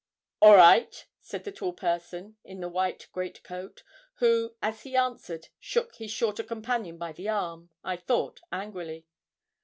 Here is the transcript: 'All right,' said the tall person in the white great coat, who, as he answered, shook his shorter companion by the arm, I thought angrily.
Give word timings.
'All 0.41 0.55
right,' 0.55 1.05
said 1.21 1.43
the 1.43 1.51
tall 1.51 1.73
person 1.73 2.35
in 2.43 2.59
the 2.59 2.67
white 2.69 3.07
great 3.13 3.43
coat, 3.43 3.83
who, 4.15 4.55
as 4.59 4.81
he 4.81 4.95
answered, 4.95 5.49
shook 5.59 5.97
his 5.97 6.09
shorter 6.09 6.41
companion 6.43 6.97
by 6.97 7.11
the 7.11 7.29
arm, 7.29 7.69
I 7.83 7.97
thought 7.97 8.41
angrily. 8.51 9.05